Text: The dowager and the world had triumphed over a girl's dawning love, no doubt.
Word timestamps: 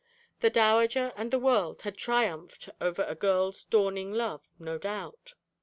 The 0.39 0.49
dowager 0.49 1.13
and 1.15 1.29
the 1.29 1.37
world 1.37 1.83
had 1.83 1.95
triumphed 1.95 2.69
over 2.81 3.03
a 3.03 3.13
girl's 3.13 3.65
dawning 3.65 4.11
love, 4.11 4.41
no 4.57 4.79
doubt. 4.79 5.35